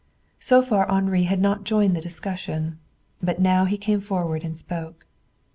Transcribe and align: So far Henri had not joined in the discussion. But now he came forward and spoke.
So 0.39 0.63
far 0.63 0.89
Henri 0.89 1.25
had 1.25 1.39
not 1.39 1.63
joined 1.63 1.89
in 1.89 1.93
the 1.93 2.01
discussion. 2.01 2.79
But 3.21 3.39
now 3.39 3.65
he 3.65 3.77
came 3.77 4.01
forward 4.01 4.43
and 4.43 4.57
spoke. 4.57 5.05